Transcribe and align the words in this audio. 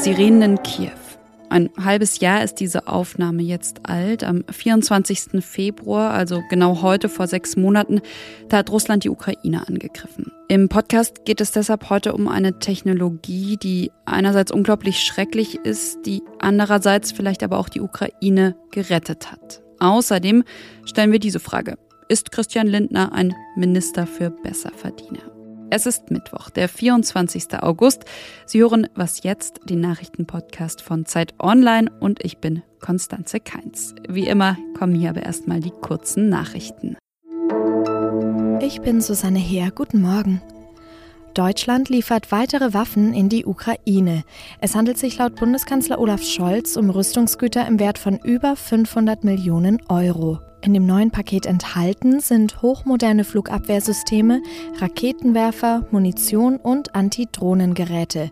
Sirenen 0.00 0.56
Kiew. 0.64 1.03
Ein 1.50 1.70
halbes 1.82 2.20
Jahr 2.20 2.42
ist 2.42 2.56
diese 2.56 2.88
Aufnahme 2.88 3.42
jetzt 3.42 3.80
alt. 3.88 4.24
Am 4.24 4.44
24. 4.50 5.44
Februar, 5.44 6.12
also 6.12 6.42
genau 6.50 6.82
heute 6.82 7.08
vor 7.08 7.26
sechs 7.26 7.56
Monaten, 7.56 8.00
da 8.48 8.58
hat 8.58 8.70
Russland 8.70 9.04
die 9.04 9.10
Ukraine 9.10 9.66
angegriffen. 9.66 10.32
Im 10.48 10.68
Podcast 10.68 11.24
geht 11.24 11.40
es 11.40 11.52
deshalb 11.52 11.90
heute 11.90 12.12
um 12.12 12.28
eine 12.28 12.58
Technologie, 12.58 13.56
die 13.56 13.90
einerseits 14.04 14.52
unglaublich 14.52 15.02
schrecklich 15.02 15.56
ist, 15.56 16.06
die 16.06 16.22
andererseits 16.38 17.12
vielleicht 17.12 17.42
aber 17.42 17.58
auch 17.58 17.68
die 17.68 17.80
Ukraine 17.80 18.56
gerettet 18.70 19.32
hat. 19.32 19.62
Außerdem 19.80 20.44
stellen 20.84 21.12
wir 21.12 21.18
diese 21.18 21.40
Frage. 21.40 21.76
Ist 22.08 22.30
Christian 22.32 22.66
Lindner 22.66 23.12
ein 23.12 23.34
Minister 23.56 24.06
für 24.06 24.30
Besserverdiener? 24.30 25.33
Es 25.76 25.86
ist 25.86 26.12
Mittwoch, 26.12 26.50
der 26.50 26.68
24. 26.68 27.60
August. 27.60 28.04
Sie 28.46 28.60
hören 28.60 28.86
Was 28.94 29.24
jetzt, 29.24 29.58
den 29.64 29.80
Nachrichtenpodcast 29.80 30.80
von 30.80 31.04
Zeit 31.04 31.34
Online 31.40 31.90
und 31.98 32.24
ich 32.24 32.38
bin 32.38 32.62
Konstanze 32.78 33.40
Keins. 33.40 33.92
Wie 34.08 34.28
immer 34.28 34.56
kommen 34.78 34.94
hier 34.94 35.10
aber 35.10 35.24
erstmal 35.24 35.58
die 35.58 35.72
kurzen 35.72 36.28
Nachrichten. 36.28 36.96
Ich 38.60 38.82
bin 38.82 39.00
Susanne 39.00 39.40
Heer. 39.40 39.72
Guten 39.72 40.00
Morgen. 40.00 40.40
Deutschland 41.34 41.88
liefert 41.88 42.30
weitere 42.30 42.72
Waffen 42.72 43.12
in 43.12 43.28
die 43.28 43.44
Ukraine. 43.44 44.22
Es 44.60 44.76
handelt 44.76 44.98
sich 44.98 45.18
laut 45.18 45.34
Bundeskanzler 45.34 45.98
Olaf 45.98 46.22
Scholz 46.22 46.76
um 46.76 46.88
Rüstungsgüter 46.88 47.66
im 47.66 47.80
Wert 47.80 47.98
von 47.98 48.20
über 48.22 48.54
500 48.54 49.24
Millionen 49.24 49.82
Euro. 49.88 50.38
In 50.64 50.72
dem 50.72 50.86
neuen 50.86 51.10
Paket 51.10 51.44
enthalten 51.44 52.20
sind 52.20 52.62
hochmoderne 52.62 53.24
Flugabwehrsysteme, 53.24 54.40
Raketenwerfer, 54.78 55.86
Munition 55.90 56.56
und 56.56 56.94
Antidrohnengeräte. 56.94 58.30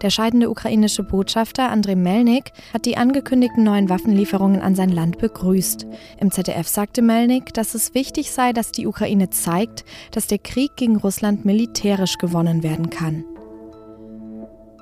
Der 0.00 0.08
scheidende 0.08 0.48
ukrainische 0.48 1.02
Botschafter 1.02 1.70
Andrei 1.70 1.94
Melnik 1.94 2.52
hat 2.72 2.86
die 2.86 2.96
angekündigten 2.96 3.62
neuen 3.62 3.90
Waffenlieferungen 3.90 4.62
an 4.62 4.74
sein 4.74 4.88
Land 4.88 5.18
begrüßt. 5.18 5.86
Im 6.18 6.30
ZDF 6.30 6.66
sagte 6.66 7.02
Melnik, 7.02 7.52
dass 7.52 7.74
es 7.74 7.92
wichtig 7.92 8.30
sei, 8.30 8.54
dass 8.54 8.72
die 8.72 8.86
Ukraine 8.86 9.28
zeigt, 9.28 9.84
dass 10.12 10.26
der 10.26 10.38
Krieg 10.38 10.76
gegen 10.76 10.96
Russland 10.96 11.44
militärisch 11.44 12.16
gewonnen 12.16 12.62
werden 12.62 12.88
kann. 12.88 13.22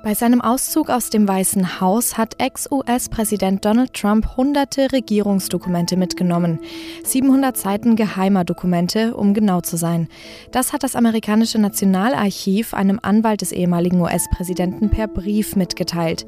Bei 0.05 0.13
seinem 0.13 0.39
Auszug 0.39 0.91
aus 0.91 1.09
dem 1.09 1.27
Weißen 1.27 1.81
Haus 1.81 2.15
hat 2.15 2.35
Ex-US-Präsident 2.39 3.65
Donald 3.65 3.91
Trump 3.95 4.37
hunderte 4.37 4.91
Regierungsdokumente 4.91 5.97
mitgenommen. 5.97 6.59
700 7.03 7.57
Seiten 7.57 7.95
geheimer 7.95 8.43
Dokumente, 8.43 9.17
um 9.17 9.33
genau 9.33 9.61
zu 9.61 9.77
sein. 9.77 10.07
Das 10.51 10.73
hat 10.73 10.83
das 10.83 10.95
amerikanische 10.95 11.57
Nationalarchiv 11.57 12.75
einem 12.75 12.99
Anwalt 13.01 13.41
des 13.41 13.51
ehemaligen 13.51 13.99
US-Präsidenten 13.99 14.91
per 14.91 15.07
Brief 15.07 15.55
mitgeteilt. 15.55 16.27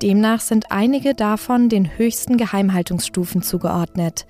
Demnach 0.00 0.40
sind 0.40 0.72
einige 0.72 1.12
davon 1.12 1.68
den 1.68 1.98
höchsten 1.98 2.38
Geheimhaltungsstufen 2.38 3.42
zugeordnet. 3.42 4.24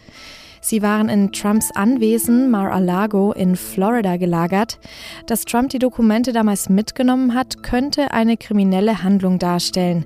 Sie 0.61 0.83
waren 0.83 1.09
in 1.09 1.33
Trumps 1.33 1.70
Anwesen 1.75 2.51
Mar-a-Lago 2.51 3.33
in 3.33 3.56
Florida 3.56 4.17
gelagert. 4.17 4.78
Dass 5.27 5.45
Trump 5.45 5.70
die 5.70 5.78
Dokumente 5.78 6.33
damals 6.33 6.69
mitgenommen 6.69 7.34
hat, 7.34 7.62
könnte 7.62 8.12
eine 8.12 8.37
kriminelle 8.37 9.03
Handlung 9.03 9.39
darstellen. 9.39 10.05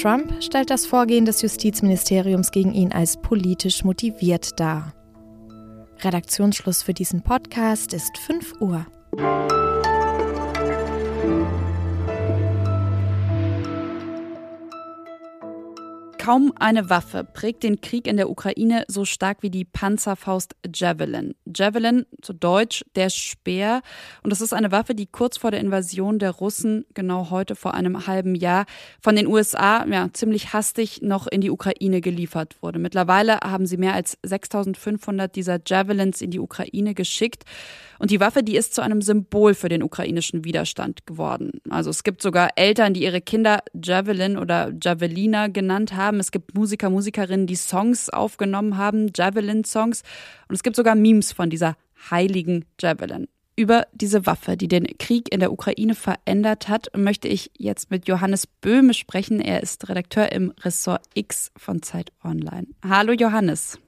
Trump 0.00 0.32
stellt 0.42 0.70
das 0.70 0.86
Vorgehen 0.86 1.24
des 1.24 1.42
Justizministeriums 1.42 2.50
gegen 2.50 2.72
ihn 2.72 2.92
als 2.92 3.16
politisch 3.16 3.84
motiviert 3.84 4.58
dar. 4.58 4.94
Redaktionsschluss 6.02 6.82
für 6.82 6.94
diesen 6.94 7.22
Podcast 7.22 7.92
ist 7.92 8.16
5 8.16 8.60
Uhr. 8.60 8.86
Kaum 16.20 16.52
eine 16.60 16.90
Waffe 16.90 17.24
prägt 17.24 17.62
den 17.62 17.80
Krieg 17.80 18.06
in 18.06 18.18
der 18.18 18.28
Ukraine 18.28 18.84
so 18.88 19.06
stark 19.06 19.38
wie 19.40 19.48
die 19.48 19.64
Panzerfaust 19.64 20.54
Javelin. 20.72 21.34
Javelin, 21.46 22.04
zu 22.20 22.34
Deutsch 22.34 22.84
der 22.94 23.08
Speer. 23.08 23.80
Und 24.22 24.28
das 24.28 24.42
ist 24.42 24.52
eine 24.52 24.70
Waffe, 24.70 24.94
die 24.94 25.06
kurz 25.06 25.38
vor 25.38 25.50
der 25.50 25.60
Invasion 25.60 26.18
der 26.18 26.32
Russen, 26.32 26.84
genau 26.92 27.30
heute 27.30 27.56
vor 27.56 27.72
einem 27.72 28.06
halben 28.06 28.34
Jahr, 28.34 28.66
von 29.00 29.16
den 29.16 29.28
USA 29.28 29.86
ja, 29.86 30.10
ziemlich 30.12 30.52
hastig 30.52 31.00
noch 31.00 31.26
in 31.26 31.40
die 31.40 31.50
Ukraine 31.50 32.02
geliefert 32.02 32.54
wurde. 32.60 32.78
Mittlerweile 32.78 33.40
haben 33.40 33.64
sie 33.64 33.78
mehr 33.78 33.94
als 33.94 34.18
6500 34.22 35.34
dieser 35.34 35.58
Javelins 35.66 36.20
in 36.20 36.30
die 36.30 36.38
Ukraine 36.38 36.92
geschickt. 36.92 37.44
Und 38.00 38.10
die 38.10 38.18
Waffe, 38.18 38.42
die 38.42 38.56
ist 38.56 38.74
zu 38.74 38.80
einem 38.80 39.02
Symbol 39.02 39.52
für 39.52 39.68
den 39.68 39.82
ukrainischen 39.82 40.42
Widerstand 40.42 41.06
geworden. 41.06 41.60
Also 41.68 41.90
es 41.90 42.02
gibt 42.02 42.22
sogar 42.22 42.48
Eltern, 42.56 42.94
die 42.94 43.02
ihre 43.02 43.20
Kinder 43.20 43.62
Javelin 43.74 44.38
oder 44.38 44.72
Javelina 44.82 45.48
genannt 45.48 45.94
haben. 45.94 46.18
Es 46.18 46.30
gibt 46.30 46.54
Musiker, 46.54 46.88
Musikerinnen, 46.88 47.46
die 47.46 47.56
Songs 47.56 48.08
aufgenommen 48.08 48.78
haben, 48.78 49.12
Javelin-Songs. 49.14 50.02
Und 50.48 50.54
es 50.54 50.62
gibt 50.62 50.76
sogar 50.76 50.94
Memes 50.94 51.32
von 51.32 51.50
dieser 51.50 51.76
heiligen 52.10 52.64
Javelin. 52.80 53.28
Über 53.54 53.86
diese 53.92 54.24
Waffe, 54.24 54.56
die 54.56 54.68
den 54.68 54.86
Krieg 54.96 55.30
in 55.30 55.40
der 55.40 55.52
Ukraine 55.52 55.94
verändert 55.94 56.70
hat, 56.70 56.88
möchte 56.96 57.28
ich 57.28 57.50
jetzt 57.58 57.90
mit 57.90 58.08
Johannes 58.08 58.46
Böhme 58.46 58.94
sprechen. 58.94 59.42
Er 59.42 59.62
ist 59.62 59.90
Redakteur 59.90 60.32
im 60.32 60.54
Ressort 60.62 61.02
X 61.12 61.52
von 61.58 61.82
Zeit 61.82 62.12
Online. 62.24 62.66
Hallo 62.82 63.12
Johannes. 63.12 63.78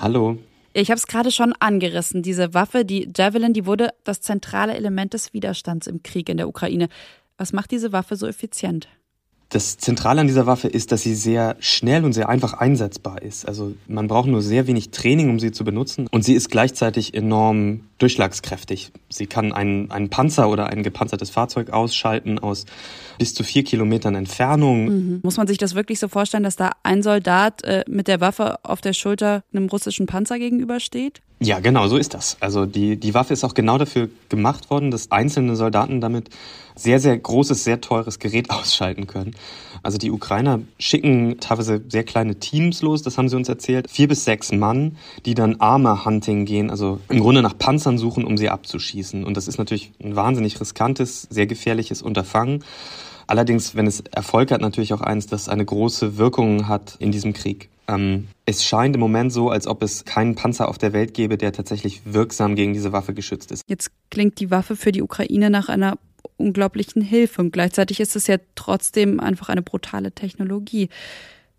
Hallo. 0.00 0.38
Ich 0.72 0.90
habe 0.90 0.98
es 0.98 1.06
gerade 1.06 1.32
schon 1.32 1.52
angerissen. 1.58 2.22
Diese 2.22 2.54
Waffe, 2.54 2.84
die 2.84 3.10
Javelin, 3.16 3.52
die 3.52 3.66
wurde 3.66 3.90
das 4.04 4.20
zentrale 4.20 4.74
Element 4.74 5.14
des 5.14 5.32
Widerstands 5.32 5.88
im 5.88 6.02
Krieg 6.02 6.28
in 6.28 6.36
der 6.36 6.48
Ukraine. 6.48 6.88
Was 7.36 7.52
macht 7.52 7.72
diese 7.72 7.92
Waffe 7.92 8.16
so 8.16 8.26
effizient? 8.26 8.88
Das 9.50 9.78
Zentrale 9.78 10.20
an 10.20 10.28
dieser 10.28 10.46
Waffe 10.46 10.68
ist, 10.68 10.92
dass 10.92 11.02
sie 11.02 11.16
sehr 11.16 11.56
schnell 11.58 12.04
und 12.04 12.12
sehr 12.12 12.28
einfach 12.28 12.54
einsetzbar 12.54 13.20
ist. 13.20 13.48
Also 13.48 13.74
man 13.88 14.06
braucht 14.06 14.28
nur 14.28 14.42
sehr 14.42 14.68
wenig 14.68 14.90
Training, 14.90 15.28
um 15.28 15.40
sie 15.40 15.50
zu 15.50 15.64
benutzen. 15.64 16.06
Und 16.08 16.24
sie 16.24 16.34
ist 16.34 16.50
gleichzeitig 16.50 17.14
enorm 17.14 17.80
durchschlagskräftig. 17.98 18.92
Sie 19.08 19.26
kann 19.26 19.52
einen, 19.52 19.90
einen 19.90 20.08
Panzer 20.08 20.48
oder 20.48 20.68
ein 20.68 20.84
gepanzertes 20.84 21.30
Fahrzeug 21.30 21.70
ausschalten 21.70 22.38
aus 22.38 22.64
bis 23.18 23.34
zu 23.34 23.42
vier 23.42 23.64
Kilometern 23.64 24.14
Entfernung. 24.14 24.84
Mhm. 24.84 25.20
Muss 25.24 25.36
man 25.36 25.48
sich 25.48 25.58
das 25.58 25.74
wirklich 25.74 25.98
so 25.98 26.06
vorstellen, 26.06 26.44
dass 26.44 26.54
da 26.54 26.70
ein 26.84 27.02
Soldat 27.02 27.64
äh, 27.64 27.84
mit 27.88 28.06
der 28.06 28.20
Waffe 28.20 28.64
auf 28.64 28.80
der 28.80 28.92
Schulter 28.92 29.42
einem 29.52 29.66
russischen 29.66 30.06
Panzer 30.06 30.38
gegenübersteht? 30.38 31.22
Ja, 31.42 31.60
genau, 31.60 31.88
so 31.88 31.96
ist 31.96 32.12
das. 32.12 32.36
Also 32.40 32.66
die, 32.66 32.98
die 32.98 33.14
Waffe 33.14 33.32
ist 33.32 33.44
auch 33.44 33.54
genau 33.54 33.78
dafür 33.78 34.10
gemacht 34.28 34.68
worden, 34.68 34.90
dass 34.90 35.10
einzelne 35.10 35.56
Soldaten 35.56 36.02
damit 36.02 36.28
sehr, 36.74 37.00
sehr 37.00 37.16
großes, 37.16 37.64
sehr 37.64 37.80
teures 37.80 38.18
Gerät 38.18 38.50
ausschalten 38.50 39.06
können. 39.06 39.34
Also 39.82 39.96
die 39.96 40.10
Ukrainer 40.10 40.60
schicken 40.78 41.40
teilweise 41.40 41.82
sehr 41.88 42.04
kleine 42.04 42.38
Teams 42.38 42.82
los, 42.82 43.00
das 43.00 43.16
haben 43.16 43.30
sie 43.30 43.36
uns 43.36 43.48
erzählt. 43.48 43.90
Vier 43.90 44.08
bis 44.08 44.26
sechs 44.26 44.52
Mann, 44.52 44.98
die 45.24 45.34
dann 45.34 45.56
Armor-Hunting 45.60 46.44
gehen, 46.44 46.68
also 46.68 47.00
im 47.08 47.20
Grunde 47.20 47.40
nach 47.40 47.56
Panzern 47.56 47.96
suchen, 47.96 48.26
um 48.26 48.36
sie 48.36 48.50
abzuschießen. 48.50 49.24
Und 49.24 49.38
das 49.38 49.48
ist 49.48 49.56
natürlich 49.56 49.92
ein 50.04 50.16
wahnsinnig 50.16 50.60
riskantes, 50.60 51.22
sehr 51.30 51.46
gefährliches 51.46 52.02
Unterfangen. 52.02 52.64
Allerdings, 53.26 53.74
wenn 53.74 53.86
es 53.86 54.00
Erfolg 54.10 54.50
hat, 54.50 54.60
natürlich 54.60 54.92
auch 54.92 55.00
eins, 55.00 55.26
das 55.26 55.48
eine 55.48 55.64
große 55.64 56.18
Wirkung 56.18 56.68
hat 56.68 56.96
in 56.98 57.12
diesem 57.12 57.32
Krieg. 57.32 57.70
Ähm, 57.88 58.28
es 58.50 58.64
scheint 58.64 58.96
im 58.96 59.00
Moment 59.00 59.32
so, 59.32 59.48
als 59.48 59.66
ob 59.66 59.82
es 59.82 60.04
keinen 60.04 60.34
Panzer 60.34 60.68
auf 60.68 60.76
der 60.76 60.92
Welt 60.92 61.14
gäbe, 61.14 61.38
der 61.38 61.52
tatsächlich 61.52 62.02
wirksam 62.04 62.56
gegen 62.56 62.72
diese 62.72 62.92
Waffe 62.92 63.14
geschützt 63.14 63.52
ist. 63.52 63.62
Jetzt 63.68 63.90
klingt 64.10 64.40
die 64.40 64.50
Waffe 64.50 64.76
für 64.76 64.92
die 64.92 65.02
Ukraine 65.02 65.50
nach 65.50 65.68
einer 65.68 65.98
unglaublichen 66.36 67.00
Hilfe 67.02 67.40
und 67.42 67.52
gleichzeitig 67.52 68.00
ist 68.00 68.16
es 68.16 68.26
ja 68.26 68.36
trotzdem 68.54 69.20
einfach 69.20 69.48
eine 69.48 69.62
brutale 69.62 70.12
Technologie. 70.12 70.88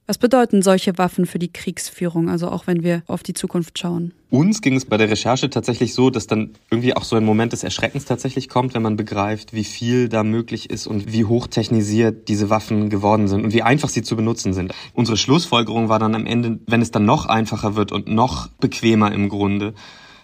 Was 0.08 0.18
bedeuten 0.18 0.62
solche 0.62 0.98
Waffen 0.98 1.26
für 1.26 1.40
die 1.40 1.54
Kriegsführung, 1.54 2.30
also 2.30 2.50
auch 2.50 2.68
wenn 2.68 2.84
wir 2.84 3.04
auf 3.08 3.24
die 3.24 3.34
Zukunft 3.34 3.78
schauen? 3.80 4.14
Uns 4.30 4.62
ging 4.62 4.76
es 4.76 4.86
bei 4.86 4.98
der 4.98 5.10
Recherche 5.10 5.50
tatsächlich 5.50 5.94
so, 5.94 6.10
dass 6.10 6.26
dann 6.28 6.52
irgendwie 6.70 6.96
auch 6.96 7.04
so 7.04 7.16
ein 7.16 7.24
Moment 7.24 7.54
des 7.54 7.64
Erschreckens 7.64 8.06
tatsächlich 8.06 8.50
kommt, 8.50 8.74
wenn 8.74 8.82
man 8.82 8.96
begreift, 8.96 9.54
wie 9.54 9.64
viel 9.64 10.10
da 10.10 10.24
möglich 10.24 10.70
ist 10.70 10.88
und 10.88 11.14
wie 11.14 11.26
hochtechnisiert 11.26 12.28
diese 12.28 12.50
Waffen 12.50 12.90
geworden 12.90 13.28
sind 13.28 13.44
und 13.44 13.54
wie 13.54 13.62
einfach 13.62 13.90
sie 13.90 14.02
zu 14.02 14.16
benutzen 14.16 14.54
sind. 14.54 14.74
Unsere 14.94 15.18
Schlussfolgerung 15.18 15.88
war 15.88 16.00
dann 16.00 16.16
am 16.16 16.26
Ende, 16.26 16.60
wenn 16.66 16.82
es 16.82 16.92
dann 16.92 17.06
noch 17.06 17.28
einfacher 17.28 17.76
wird 17.76 17.92
und 17.92 18.08
noch 18.08 18.48
bequemer 18.60 19.12
im 19.12 19.30
Grunde, 19.30 19.74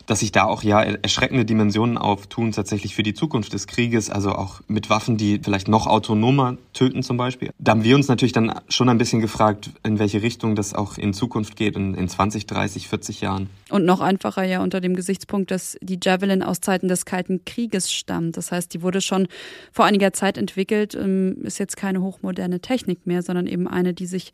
dass 0.08 0.22
sich 0.22 0.32
da 0.32 0.46
auch 0.46 0.64
ja 0.64 0.82
erschreckende 0.82 1.46
Dimensionen 1.46 1.98
auftun, 1.98 2.52
tatsächlich 2.52 2.96
für 2.96 3.04
die 3.04 3.14
Zukunft 3.14 3.54
des 3.54 3.68
Krieges, 3.68 4.10
also 4.10 4.32
auch 4.32 4.62
mit 4.68 4.90
Waffen, 4.90 5.18
die 5.18 5.40
vielleicht 5.44 5.68
noch 5.68 5.86
autonomer 5.86 6.58
töten 6.74 7.04
zum 7.04 7.18
Beispiel. 7.18 7.52
Da 7.60 7.72
haben 7.72 7.84
wir 7.84 7.96
uns 7.96 8.08
natürlich 8.08 8.32
dann 8.32 8.60
schon 8.70 8.90
ein 8.90 8.98
bisschen 8.98 9.20
gefragt, 9.20 9.70
in 9.84 10.00
welche 10.00 10.22
Richtung 10.22 10.56
das 10.56 10.74
auch 10.74 10.98
in 10.98 11.14
Zukunft 11.14 11.56
geht, 11.56 11.76
in, 11.76 11.94
in 11.94 12.08
20, 12.08 12.48
30, 12.48 12.88
40 12.88 13.22
Jahren. 13.22 13.50
Und 13.70 13.86
noch 13.86 14.00
einfacher 14.00 14.44
ja 14.44 14.64
unter 14.64 14.80
dem 14.80 14.96
Gesichtspunkt, 14.96 15.52
dass 15.52 15.78
die 15.82 16.00
Javelin 16.02 16.42
aus 16.42 16.62
Zeiten 16.62 16.88
des 16.88 17.06
Kalten 17.06 17.44
Krieges 17.46 17.92
stammt. 17.92 18.38
Das 18.38 18.52
heißt, 18.52 18.74
die 18.74 18.82
wurde 18.82 19.02
schon 19.02 19.28
vor 19.74 19.86
einiger 19.86 20.14
Zeit 20.14 20.38
entwickelt, 20.38 20.96
ähm, 20.96 21.44
ist 21.44 21.60
jetzt 21.60 21.76
keine 21.76 22.02
hochmoderne 22.02 22.62
Technik 22.62 23.06
mehr, 23.06 23.22
sondern 23.22 23.46
eben 23.46 23.68
eine, 23.68 23.94
die 23.94 24.06
sich 24.06 24.32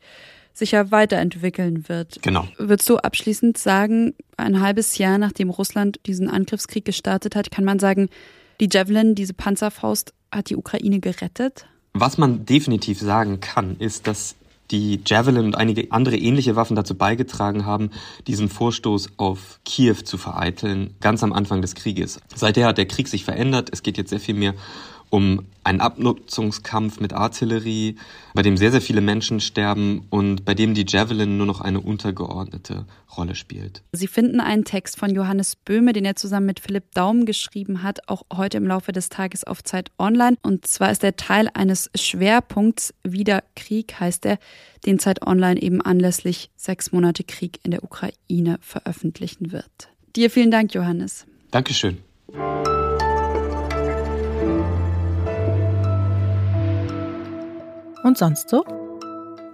sicher 0.54 0.90
weiterentwickeln 0.90 1.88
wird. 1.88 2.22
Genau. 2.22 2.46
Würdest 2.56 2.88
du 2.88 2.96
abschließend 2.96 3.58
sagen, 3.58 4.14
ein 4.36 4.60
halbes 4.60 4.96
Jahr 4.96 5.18
nachdem 5.18 5.50
Russland 5.50 6.00
diesen 6.06 6.30
Angriffskrieg 6.30 6.84
gestartet 6.84 7.36
hat, 7.36 7.50
kann 7.50 7.64
man 7.64 7.78
sagen, 7.78 8.08
die 8.60 8.68
Javelin, 8.70 9.14
diese 9.14 9.34
Panzerfaust, 9.34 10.14
hat 10.30 10.50
die 10.50 10.56
Ukraine 10.56 11.00
gerettet? 11.00 11.66
Was 11.92 12.18
man 12.18 12.46
definitiv 12.46 13.00
sagen 13.00 13.40
kann, 13.40 13.76
ist, 13.78 14.06
dass 14.06 14.36
die 14.70 15.00
Javelin 15.04 15.44
und 15.44 15.56
einige 15.56 15.92
andere 15.92 16.16
ähnliche 16.16 16.56
Waffen 16.56 16.74
dazu 16.74 16.94
beigetragen 16.94 17.66
haben, 17.66 17.90
diesen 18.26 18.48
Vorstoß 18.48 19.10
auf 19.18 19.60
Kiew 19.64 19.96
zu 20.04 20.16
vereiteln, 20.16 20.94
ganz 21.00 21.22
am 21.22 21.32
Anfang 21.32 21.60
des 21.62 21.74
Krieges. 21.74 22.20
Seither 22.34 22.66
hat 22.66 22.78
der 22.78 22.86
Krieg 22.86 23.08
sich 23.08 23.24
verändert. 23.24 23.68
Es 23.72 23.82
geht 23.82 23.98
jetzt 23.98 24.10
sehr 24.10 24.20
viel 24.20 24.34
mehr 24.34 24.54
um 25.14 25.46
einen 25.62 25.80
Abnutzungskampf 25.80 26.98
mit 26.98 27.12
Artillerie, 27.12 27.94
bei 28.34 28.42
dem 28.42 28.56
sehr, 28.56 28.72
sehr 28.72 28.80
viele 28.80 29.00
Menschen 29.00 29.38
sterben 29.38 30.08
und 30.10 30.44
bei 30.44 30.54
dem 30.54 30.74
die 30.74 30.84
Javelin 30.88 31.36
nur 31.36 31.46
noch 31.46 31.60
eine 31.60 31.80
untergeordnete 31.80 32.84
Rolle 33.16 33.36
spielt. 33.36 33.84
Sie 33.92 34.08
finden 34.08 34.40
einen 34.40 34.64
Text 34.64 34.98
von 34.98 35.14
Johannes 35.14 35.54
Böhme, 35.54 35.92
den 35.92 36.04
er 36.04 36.16
zusammen 36.16 36.46
mit 36.46 36.58
Philipp 36.58 36.86
Daum 36.94 37.26
geschrieben 37.26 37.84
hat, 37.84 38.08
auch 38.08 38.24
heute 38.32 38.56
im 38.56 38.66
Laufe 38.66 38.90
des 38.90 39.08
Tages 39.08 39.44
auf 39.44 39.62
Zeit 39.62 39.92
Online. 40.00 40.36
Und 40.42 40.66
zwar 40.66 40.90
ist 40.90 41.04
der 41.04 41.14
Teil 41.14 41.48
eines 41.54 41.92
Schwerpunkts 41.94 42.92
Wieder 43.04 43.44
Krieg, 43.54 44.00
heißt 44.00 44.26
er, 44.26 44.40
den 44.84 44.98
Zeit 44.98 45.24
Online 45.24 45.62
eben 45.62 45.80
anlässlich 45.80 46.50
sechs 46.56 46.90
Monate 46.90 47.22
Krieg 47.22 47.60
in 47.62 47.70
der 47.70 47.84
Ukraine 47.84 48.58
veröffentlichen 48.60 49.52
wird. 49.52 49.90
Dir 50.16 50.28
vielen 50.28 50.50
Dank, 50.50 50.74
Johannes. 50.74 51.24
Dankeschön. 51.52 51.98
Und 58.04 58.18
sonst 58.18 58.50
so? 58.50 58.64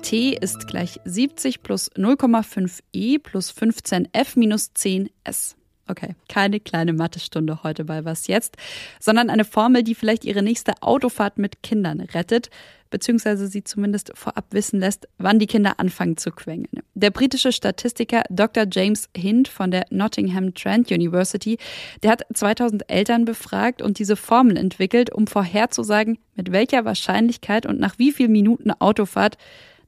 T 0.02 0.37
ist 0.37 0.67
gleich 0.67 1.00
70 1.05 1.62
plus 1.62 1.88
0,5 1.93 2.81
e 2.93 3.19
plus 3.19 3.50
15 3.52 4.08
f 4.12 4.35
minus 4.35 4.75
10 4.75 5.08
s. 5.23 5.56
Okay, 5.90 6.14
keine 6.28 6.60
kleine 6.60 6.92
Mathestunde 6.92 7.64
heute 7.64 7.84
bei 7.84 8.04
Was 8.04 8.28
jetzt, 8.28 8.56
sondern 9.00 9.28
eine 9.28 9.44
Formel, 9.44 9.82
die 9.82 9.96
vielleicht 9.96 10.25
Ihre 10.25 10.40
nächste 10.40 10.75
Autofahrt 10.82 11.37
mit 11.37 11.64
Kindern 11.64 12.00
rettet 12.00 12.48
beziehungsweise 12.90 13.46
sie 13.46 13.64
zumindest 13.64 14.12
vorab 14.14 14.46
wissen 14.50 14.81
lässt, 14.81 15.08
wann 15.16 15.38
die 15.38 15.46
Kinder 15.46 15.78
anfangen 15.78 16.16
zu 16.16 16.32
quengeln. 16.32 16.82
Der 16.94 17.10
britische 17.10 17.52
Statistiker 17.52 18.25
Dr. 18.28 18.66
James 18.70 19.08
Hind 19.16 19.48
von 19.48 19.70
der 19.70 19.87
Nottingham 19.90 20.54
Trent 20.54 20.90
University, 20.90 21.58
der 22.02 22.10
hat 22.10 22.25
2000 22.34 22.90
Eltern 22.90 23.25
befragt 23.25 23.81
und 23.81 23.98
diese 23.98 24.16
Formel 24.16 24.56
entwickelt, 24.56 25.12
um 25.12 25.26
vorherzusagen, 25.26 26.19
mit 26.34 26.52
welcher 26.52 26.84
Wahrscheinlichkeit 26.84 27.64
und 27.64 27.78
nach 27.78 27.98
wie 27.98 28.12
vielen 28.12 28.32
Minuten 28.32 28.72
Autofahrt 28.72 29.38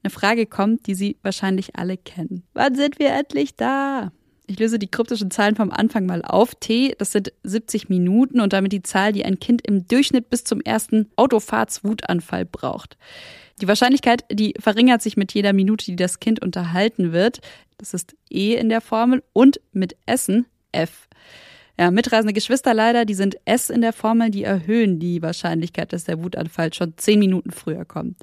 eine 0.01 0.11
Frage 0.11 0.45
kommt, 0.45 0.87
die 0.87 0.95
Sie 0.95 1.17
wahrscheinlich 1.21 1.75
alle 1.75 1.97
kennen. 1.97 2.43
Wann 2.53 2.75
sind 2.75 2.99
wir 2.99 3.09
endlich 3.09 3.55
da? 3.55 4.11
Ich 4.45 4.59
löse 4.59 4.77
die 4.77 4.91
kryptischen 4.91 5.31
Zahlen 5.31 5.55
vom 5.55 5.71
Anfang 5.71 6.05
mal 6.05 6.21
auf. 6.21 6.55
T, 6.55 6.95
das 6.97 7.13
sind 7.13 7.31
70 7.43 7.87
Minuten 7.89 8.41
und 8.41 8.51
damit 8.51 8.73
die 8.73 8.83
Zahl, 8.83 9.13
die 9.13 9.23
ein 9.23 9.39
Kind 9.39 9.65
im 9.65 9.87
Durchschnitt 9.87 10.29
bis 10.29 10.43
zum 10.43 10.59
ersten 10.59 11.09
Autofahrtswutanfall 11.15 12.45
braucht. 12.45 12.97
Die 13.61 13.67
Wahrscheinlichkeit, 13.67 14.25
die 14.31 14.53
verringert 14.59 15.01
sich 15.01 15.15
mit 15.15 15.33
jeder 15.33 15.53
Minute, 15.53 15.85
die 15.85 15.95
das 15.95 16.19
Kind 16.19 16.41
unterhalten 16.41 17.13
wird. 17.13 17.39
Das 17.77 17.93
ist 17.93 18.15
E 18.29 18.55
in 18.55 18.69
der 18.69 18.81
Formel 18.81 19.23
und 19.31 19.61
mit 19.71 19.95
Essen 20.05 20.45
F. 20.71 21.07
Ja, 21.79 21.89
mitreisende 21.89 22.33
Geschwister 22.33 22.73
leider, 22.73 23.05
die 23.05 23.13
sind 23.13 23.37
S 23.45 23.69
in 23.69 23.81
der 23.81 23.93
Formel, 23.93 24.29
die 24.29 24.43
erhöhen 24.43 24.99
die 24.99 25.21
Wahrscheinlichkeit, 25.21 25.93
dass 25.93 26.03
der 26.03 26.21
Wutanfall 26.21 26.73
schon 26.73 26.93
10 26.97 27.17
Minuten 27.17 27.51
früher 27.51 27.85
kommt. 27.85 28.17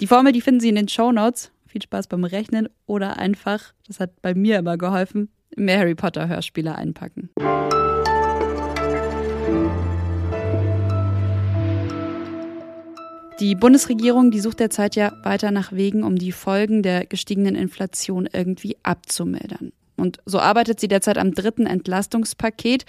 Die 0.00 0.06
Formel, 0.06 0.32
die 0.32 0.40
finden 0.40 0.60
Sie 0.60 0.70
in 0.70 0.76
den 0.76 0.88
Show 0.88 1.12
Notes. 1.12 1.50
Viel 1.74 1.82
Spaß 1.82 2.06
beim 2.06 2.22
Rechnen 2.22 2.68
oder 2.86 3.18
einfach, 3.18 3.72
das 3.88 3.98
hat 3.98 4.22
bei 4.22 4.32
mir 4.32 4.60
immer 4.60 4.78
geholfen, 4.78 5.32
mehr 5.56 5.80
Harry 5.80 5.96
Potter 5.96 6.28
Hörspiele 6.28 6.72
einpacken. 6.72 7.30
Die 13.40 13.56
Bundesregierung, 13.56 14.30
die 14.30 14.38
sucht 14.38 14.60
derzeit 14.60 14.94
ja 14.94 15.14
weiter 15.24 15.50
nach 15.50 15.72
Wegen, 15.72 16.04
um 16.04 16.14
die 16.14 16.30
Folgen 16.30 16.84
der 16.84 17.06
gestiegenen 17.06 17.56
Inflation 17.56 18.28
irgendwie 18.32 18.76
abzumildern. 18.84 19.72
Und 19.96 20.18
so 20.26 20.38
arbeitet 20.38 20.78
sie 20.78 20.86
derzeit 20.86 21.18
am 21.18 21.34
dritten 21.34 21.66
Entlastungspaket. 21.66 22.84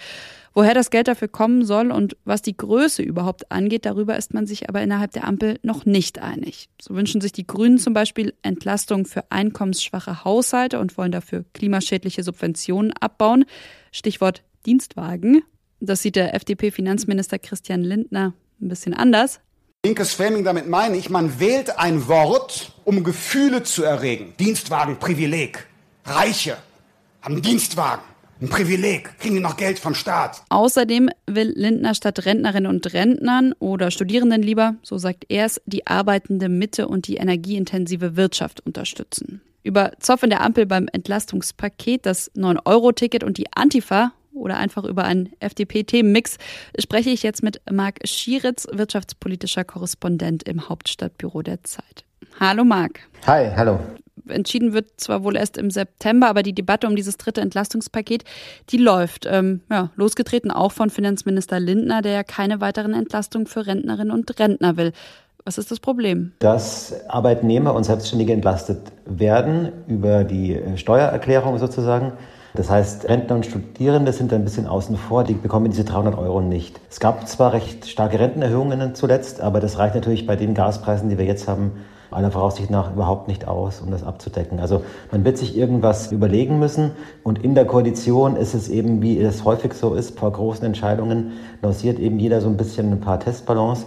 Woher 0.58 0.72
das 0.72 0.88
Geld 0.88 1.06
dafür 1.06 1.28
kommen 1.28 1.66
soll 1.66 1.92
und 1.92 2.16
was 2.24 2.40
die 2.40 2.56
Größe 2.56 3.02
überhaupt 3.02 3.52
angeht, 3.52 3.84
darüber 3.84 4.16
ist 4.16 4.32
man 4.32 4.46
sich 4.46 4.70
aber 4.70 4.80
innerhalb 4.80 5.12
der 5.12 5.26
Ampel 5.26 5.58
noch 5.62 5.84
nicht 5.84 6.18
einig. 6.18 6.70
So 6.80 6.94
wünschen 6.94 7.20
sich 7.20 7.32
die 7.32 7.46
Grünen 7.46 7.76
zum 7.76 7.92
Beispiel 7.92 8.32
Entlastung 8.40 9.04
für 9.04 9.30
einkommensschwache 9.30 10.24
Haushalte 10.24 10.78
und 10.78 10.96
wollen 10.96 11.12
dafür 11.12 11.44
klimaschädliche 11.52 12.22
Subventionen 12.22 12.94
abbauen. 12.94 13.44
Stichwort 13.92 14.44
Dienstwagen. 14.64 15.42
Das 15.80 16.00
sieht 16.00 16.16
der 16.16 16.34
FDP-Finanzminister 16.34 17.38
Christian 17.38 17.82
Lindner 17.82 18.32
ein 18.58 18.68
bisschen 18.68 18.94
anders. 18.94 19.40
Linkes 19.84 20.14
Framing, 20.14 20.42
damit 20.42 20.66
meine 20.70 20.96
ich, 20.96 21.10
man 21.10 21.38
wählt 21.38 21.78
ein 21.78 22.08
Wort, 22.08 22.72
um 22.84 23.04
Gefühle 23.04 23.62
zu 23.62 23.82
erregen. 23.82 24.32
Dienstwagen, 24.40 24.98
Privileg. 24.98 25.66
Reiche 26.06 26.56
haben 27.20 27.42
Dienstwagen. 27.42 28.15
Ein 28.38 28.50
Privileg, 28.50 29.18
kriegen 29.18 29.36
die 29.36 29.40
noch 29.40 29.56
Geld 29.56 29.78
vom 29.78 29.94
Staat. 29.94 30.42
Außerdem 30.50 31.08
will 31.26 31.54
Lindner 31.56 31.94
statt 31.94 32.26
Rentnerinnen 32.26 32.70
und 32.70 32.92
Rentnern 32.92 33.54
oder 33.60 33.90
Studierenden 33.90 34.42
lieber, 34.42 34.74
so 34.82 34.98
sagt 34.98 35.24
er 35.30 35.46
es, 35.46 35.60
die 35.64 35.86
arbeitende 35.86 36.50
Mitte 36.50 36.86
und 36.86 37.08
die 37.08 37.16
energieintensive 37.16 38.14
Wirtschaft 38.16 38.60
unterstützen. 38.66 39.40
Über 39.62 39.92
Zoff 40.00 40.22
in 40.22 40.28
der 40.28 40.42
Ampel 40.42 40.66
beim 40.66 40.86
Entlastungspaket, 40.92 42.04
das 42.04 42.30
9-Euro-Ticket 42.34 43.24
und 43.24 43.38
die 43.38 43.46
Antifa 43.54 44.12
oder 44.34 44.58
einfach 44.58 44.84
über 44.84 45.04
einen 45.04 45.32
FDP-Themenmix 45.40 46.36
spreche 46.78 47.08
ich 47.08 47.22
jetzt 47.22 47.42
mit 47.42 47.62
Marc 47.70 48.00
Schieritz, 48.04 48.66
wirtschaftspolitischer 48.70 49.64
Korrespondent 49.64 50.42
im 50.42 50.68
Hauptstadtbüro 50.68 51.40
der 51.40 51.64
Zeit. 51.64 52.04
Hallo 52.38 52.64
Marc. 52.64 53.00
Hi, 53.26 53.50
hallo 53.56 53.80
entschieden 54.28 54.72
wird 54.72 54.86
zwar 54.96 55.24
wohl 55.24 55.36
erst 55.36 55.58
im 55.58 55.70
September, 55.70 56.28
aber 56.28 56.42
die 56.42 56.54
Debatte 56.54 56.86
um 56.86 56.96
dieses 56.96 57.16
dritte 57.16 57.40
Entlastungspaket, 57.40 58.24
die 58.70 58.78
läuft. 58.78 59.26
Ähm, 59.26 59.60
ja, 59.70 59.90
losgetreten 59.96 60.50
auch 60.50 60.72
von 60.72 60.90
Finanzminister 60.90 61.60
Lindner, 61.60 62.02
der 62.02 62.12
ja 62.12 62.22
keine 62.22 62.60
weiteren 62.60 62.94
Entlastungen 62.94 63.46
für 63.46 63.66
Rentnerinnen 63.66 64.10
und 64.10 64.38
Rentner 64.38 64.76
will. 64.76 64.92
Was 65.44 65.58
ist 65.58 65.70
das 65.70 65.78
Problem? 65.78 66.32
Dass 66.40 66.92
Arbeitnehmer 67.08 67.72
und 67.74 67.84
Selbstständige 67.84 68.32
entlastet 68.32 68.80
werden 69.04 69.70
über 69.86 70.24
die 70.24 70.54
äh, 70.54 70.76
Steuererklärung 70.76 71.58
sozusagen. 71.58 72.12
Das 72.56 72.70
heißt, 72.70 73.08
Rentner 73.08 73.36
und 73.36 73.46
Studierende 73.46 74.12
sind 74.12 74.32
ein 74.32 74.42
bisschen 74.42 74.66
außen 74.66 74.96
vor, 74.96 75.24
die 75.24 75.34
bekommen 75.34 75.70
diese 75.70 75.84
300 75.84 76.18
Euro 76.18 76.40
nicht. 76.40 76.80
Es 76.90 76.98
gab 76.98 77.28
zwar 77.28 77.52
recht 77.52 77.86
starke 77.86 78.18
Rentenerhöhungen 78.18 78.94
zuletzt, 78.94 79.40
aber 79.40 79.60
das 79.60 79.78
reicht 79.78 79.94
natürlich 79.94 80.26
bei 80.26 80.36
den 80.36 80.54
Gaspreisen, 80.54 81.10
die 81.10 81.18
wir 81.18 81.26
jetzt 81.26 81.46
haben, 81.46 81.72
aller 82.10 82.30
Voraussicht 82.30 82.70
nach 82.70 82.92
überhaupt 82.92 83.28
nicht 83.28 83.48
aus, 83.48 83.80
um 83.80 83.90
das 83.90 84.04
abzudecken. 84.04 84.60
Also 84.60 84.82
man 85.10 85.24
wird 85.24 85.38
sich 85.38 85.56
irgendwas 85.56 86.12
überlegen 86.12 86.58
müssen 86.58 86.92
und 87.22 87.42
in 87.42 87.54
der 87.54 87.64
Koalition 87.64 88.36
ist 88.36 88.54
es 88.54 88.68
eben, 88.68 89.02
wie 89.02 89.18
es 89.18 89.44
häufig 89.44 89.74
so 89.74 89.94
ist, 89.94 90.18
vor 90.18 90.32
großen 90.32 90.64
Entscheidungen 90.64 91.32
lanciert 91.62 91.98
eben 91.98 92.18
jeder 92.18 92.40
so 92.40 92.48
ein 92.48 92.56
bisschen 92.56 92.92
ein 92.92 93.00
paar 93.00 93.20
Testballons. 93.20 93.86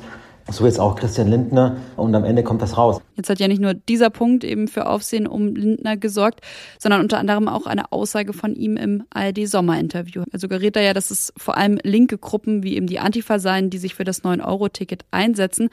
So 0.52 0.66
jetzt 0.66 0.80
auch 0.80 0.96
Christian 0.96 1.30
Lindner 1.30 1.78
und 1.96 2.16
am 2.16 2.24
Ende 2.24 2.44
kommt 2.44 2.62
das 2.62 2.78
raus. 2.78 3.02
Jetzt 3.16 3.30
hat 3.30 3.40
ja 3.40 3.48
nicht 3.48 3.62
nur 3.62 3.74
dieser 3.74 4.10
Punkt 4.10 4.44
eben 4.44 4.68
für 4.68 4.88
Aufsehen 4.88 5.28
um 5.28 5.56
Lindner 5.56 5.98
gesorgt, 5.98 6.42
sondern 6.80 7.02
unter 7.02 7.18
anderem 7.20 7.48
auch 7.48 7.66
eine 7.66 7.92
Aussage 7.92 8.34
von 8.34 8.56
ihm 8.56 8.78
im 8.78 9.04
ARD-Sommerinterview. 9.12 10.24
Er 10.32 10.40
suggeriert 10.40 10.76
da 10.76 10.82
ja, 10.82 10.94
dass 10.94 11.12
es 11.12 11.34
vor 11.38 11.58
allem 11.58 11.80
linke 11.84 12.18
Gruppen 12.18 12.64
wie 12.64 12.76
eben 12.76 12.88
die 12.88 13.00
Antifa 13.00 13.40
seien, 13.40 13.70
die 13.70 13.78
sich 13.78 13.96
für 13.96 14.04
das 14.04 14.24
9-Euro-Ticket 14.24 15.06
einsetzen. 15.12 15.70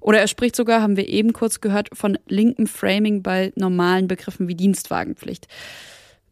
Oder 0.00 0.20
er 0.20 0.28
spricht 0.28 0.56
sogar, 0.56 0.82
haben 0.82 0.96
wir 0.96 1.08
eben 1.08 1.32
kurz 1.32 1.60
gehört, 1.60 1.88
von 1.92 2.18
linkem 2.28 2.66
Framing 2.66 3.22
bei 3.22 3.52
normalen 3.56 4.08
Begriffen 4.08 4.46
wie 4.48 4.54
Dienstwagenpflicht. 4.54 5.48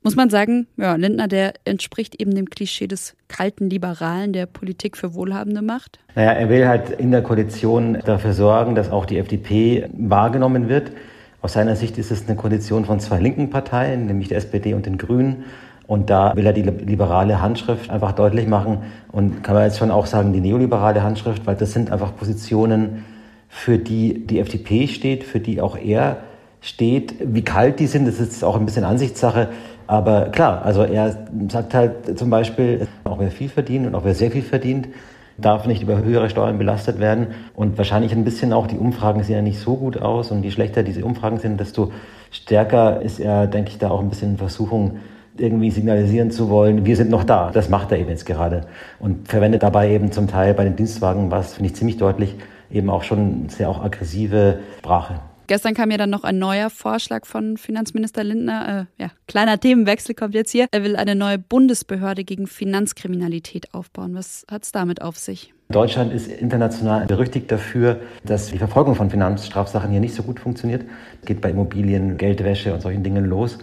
Muss 0.05 0.17
man 0.17 0.29
sagen, 0.29 0.67
ja, 0.77 0.97
Lindner, 0.97 1.29
der 1.29 1.55
entspricht 1.65 2.21
eben 2.21 2.35
dem 2.35 2.51
Klischee 2.51 2.87
des 2.87 3.15
kalten 3.29 3.71
Liberalen, 3.71 4.35
der 4.35 4.45
Politik 4.45 4.99
für 4.99 5.15
Wohlhabende 5.15 5.63
macht? 5.63 5.99
Naja, 6.15 6.33
er 6.33 6.51
will 6.51 6.69
halt 6.69 6.91
in 6.91 7.11
der 7.11 7.23
Koalition 7.23 7.97
dafür 8.05 8.35
sorgen, 8.35 8.75
dass 8.75 8.91
auch 8.91 9.07
die 9.07 9.17
FDP 9.17 9.89
wahrgenommen 9.97 10.69
wird. 10.69 10.93
Aus 11.41 11.55
seiner 11.55 11.75
Sicht 11.75 11.97
ist 11.97 12.11
es 12.11 12.29
eine 12.29 12.37
Koalition 12.37 12.85
von 12.85 13.01
zwei 13.01 13.19
linken 13.19 13.49
Parteien, 13.49 14.05
nämlich 14.05 14.29
der 14.29 14.37
SPD 14.37 14.75
und 14.75 14.85
den 14.85 14.99
Grünen. 14.99 15.45
Und 15.87 16.11
da 16.11 16.37
will 16.37 16.45
er 16.45 16.53
die 16.53 16.63
liberale 16.63 17.41
Handschrift 17.41 17.89
einfach 17.89 18.13
deutlich 18.13 18.47
machen 18.47 18.83
und 19.11 19.43
kann 19.43 19.55
man 19.55 19.65
jetzt 19.65 19.79
schon 19.79 19.91
auch 19.91 20.05
sagen, 20.05 20.35
die 20.35 20.41
neoliberale 20.41 21.03
Handschrift, 21.03 21.47
weil 21.47 21.57
das 21.57 21.73
sind 21.73 21.91
einfach 21.91 22.15
Positionen, 22.15 23.05
für 23.49 23.79
die 23.79 24.27
die 24.27 24.39
FDP 24.39 24.87
steht, 24.87 25.25
für 25.25 25.41
die 25.41 25.63
auch 25.63 25.79
er 25.79 26.19
steht. 26.61 27.15
Wie 27.21 27.43
kalt 27.43 27.79
die 27.79 27.87
sind, 27.87 28.07
das 28.07 28.19
ist 28.19 28.43
auch 28.43 28.57
ein 28.57 28.67
bisschen 28.67 28.85
Ansichtssache. 28.85 29.49
Aber 29.87 30.26
klar, 30.26 30.64
also 30.64 30.83
er 30.83 31.26
sagt 31.49 31.75
halt 31.75 32.19
zum 32.19 32.31
Beispiel, 32.31 32.87
auch 33.05 33.19
wer 33.19 33.31
viel 33.31 33.49
verdient 33.49 33.87
und 33.87 33.95
auch 33.95 34.05
wer 34.05 34.14
sehr 34.14 34.31
viel 34.31 34.43
verdient, 34.43 34.88
darf 35.37 35.67
nicht 35.67 35.83
über 35.83 36.03
höhere 36.03 36.31
Steuern 36.31 36.59
belastet 36.59 37.00
werden. 37.00 37.29
Und 37.55 37.76
wahrscheinlich 37.76 38.12
ein 38.12 38.25
bisschen 38.25 38.53
auch, 38.53 38.67
die 38.67 38.79
Umfragen 38.79 39.23
sehen 39.23 39.37
ja 39.37 39.43
nicht 39.43 39.59
so 39.59 39.76
gut 39.76 40.00
aus. 40.00 40.31
Und 40.31 40.43
je 40.43 40.50
schlechter 40.50 40.83
diese 40.83 41.05
Umfragen 41.05 41.38
sind, 41.38 41.61
desto 41.61 41.93
Stärker 42.31 43.03
ist 43.03 43.21
er, 43.21 43.47
denke 43.47 43.71
ich, 43.71 43.79
da 43.79 43.91
auch 43.91 44.00
ein 44.00 44.09
bisschen 44.09 44.33
in 44.33 44.38
Versuchung, 44.38 44.99
irgendwie 45.37 45.71
signalisieren 45.71 46.31
zu 46.31 46.49
wollen, 46.49 46.87
wir 46.87 46.97
sind 46.97 47.11
noch 47.11 47.25
da. 47.25 47.50
Das 47.53 47.69
macht 47.69 47.91
er 47.93 47.99
eben 47.99 48.09
jetzt 48.09 48.25
gerade 48.25 48.62
und 49.00 49.29
verwendet 49.29 49.62
dabei 49.62 49.91
eben 49.91 50.12
zum 50.12 50.29
Teil 50.29 50.55
bei 50.55 50.64
den 50.64 50.76
Dienstwagen, 50.76 51.31
was 51.31 51.55
finde 51.55 51.71
ich 51.71 51.76
ziemlich 51.76 51.97
deutlich, 51.97 52.37
eben 52.71 52.88
auch 52.88 53.03
schon 53.03 53.49
sehr 53.49 53.69
auch 53.69 53.83
aggressive 53.83 54.61
Sprache. 54.79 55.14
Gestern 55.47 55.75
kam 55.75 55.91
ja 55.91 55.99
dann 55.99 56.11
noch 56.11 56.25
ein 56.25 56.39
neuer 56.39 56.71
Vorschlag 56.71 57.27
von 57.27 57.57
Finanzminister 57.57 58.25
Lindner. 58.25 58.89
Äh, 58.99 59.03
ja, 59.03 59.11
kleiner 59.27 59.61
Themenwechsel 59.61 60.15
kommt 60.15 60.35
jetzt 60.35 60.51
hier. 60.51 60.67
Er 60.71 60.85
will 60.85 60.97
eine 60.97 61.15
neue 61.15 61.39
Bundesbehörde 61.39 62.25
gegen 62.25 62.47
Finanzkriminalität 62.47 63.75
aufbauen. 63.75 64.15
Was 64.15 64.47
hat 64.51 64.65
es 64.65 64.73
damit 64.73 65.03
auf 65.03 65.19
sich? 65.19 65.53
Deutschland 65.71 66.13
ist 66.13 66.29
international 66.29 67.07
berüchtigt 67.07 67.51
dafür, 67.51 68.01
dass 68.25 68.51
die 68.51 68.59
Verfolgung 68.59 68.95
von 68.95 69.11
Finanzstrafsachen 69.11 69.91
hier 69.91 70.01
nicht 70.01 70.15
so 70.15 70.23
gut 70.23 70.41
funktioniert. 70.41 70.85
Es 71.21 71.27
geht 71.27 71.41
bei 71.41 71.51
Immobilien, 71.51 72.17
Geldwäsche 72.17 72.73
und 72.73 72.81
solchen 72.81 73.03
Dingen 73.03 73.25
los. 73.25 73.59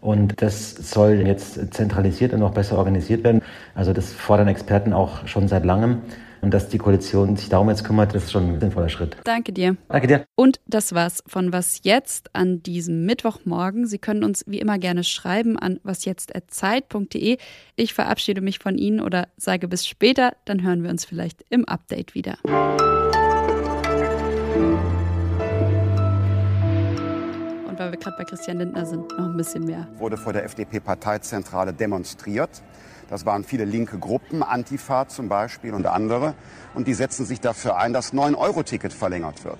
Und 0.00 0.42
das 0.42 0.74
soll 0.74 1.22
jetzt 1.26 1.72
zentralisiert 1.72 2.34
und 2.34 2.40
noch 2.40 2.52
besser 2.52 2.76
organisiert 2.76 3.24
werden. 3.24 3.40
Also 3.74 3.92
das 3.92 4.12
fordern 4.12 4.48
Experten 4.48 4.92
auch 4.92 5.26
schon 5.26 5.48
seit 5.48 5.64
langem. 5.64 6.02
Und 6.44 6.52
dass 6.52 6.68
die 6.68 6.76
Koalition 6.76 7.36
sich 7.36 7.48
darum 7.48 7.70
jetzt 7.70 7.84
kümmert, 7.84 8.14
das 8.14 8.24
ist 8.24 8.32
schon 8.32 8.46
ein 8.46 8.60
sinnvoller 8.60 8.90
Schritt. 8.90 9.16
Danke 9.24 9.50
dir. 9.50 9.78
Danke 9.88 10.06
dir. 10.06 10.26
Und 10.34 10.60
das 10.66 10.94
war's 10.94 11.24
von 11.26 11.54
Was 11.54 11.80
Jetzt 11.84 12.34
an 12.34 12.62
diesem 12.62 13.06
Mittwochmorgen. 13.06 13.86
Sie 13.86 13.96
können 13.96 14.22
uns 14.22 14.44
wie 14.46 14.58
immer 14.58 14.78
gerne 14.78 15.04
schreiben 15.04 15.58
an 15.58 15.80
wasjetzt.zeit.de. 15.84 17.38
Ich 17.76 17.94
verabschiede 17.94 18.42
mich 18.42 18.58
von 18.58 18.76
Ihnen 18.76 19.00
oder 19.00 19.28
sage 19.38 19.68
bis 19.68 19.86
später, 19.86 20.34
dann 20.44 20.62
hören 20.62 20.82
wir 20.82 20.90
uns 20.90 21.06
vielleicht 21.06 21.46
im 21.48 21.64
Update 21.64 22.14
wieder. 22.14 22.36
Und 27.74 27.80
weil 27.80 27.90
wir 27.90 27.98
gerade 27.98 28.16
bei 28.16 28.22
Christian 28.22 28.58
Lindner 28.58 28.86
sind, 28.86 29.10
noch 29.18 29.26
ein 29.26 29.36
bisschen 29.36 29.64
mehr. 29.64 29.88
Wurde 29.98 30.16
vor 30.16 30.32
der 30.32 30.44
FDP-Parteizentrale 30.44 31.72
demonstriert. 31.72 32.62
Das 33.10 33.26
waren 33.26 33.42
viele 33.42 33.64
linke 33.64 33.98
Gruppen, 33.98 34.44
Antifa 34.44 35.08
zum 35.08 35.28
Beispiel 35.28 35.74
und 35.74 35.84
andere. 35.86 36.34
Und 36.74 36.86
die 36.86 36.94
setzen 36.94 37.26
sich 37.26 37.40
dafür 37.40 37.76
ein, 37.76 37.92
dass 37.92 38.12
9-Euro-Ticket 38.12 38.92
verlängert 38.92 39.44
wird. 39.44 39.58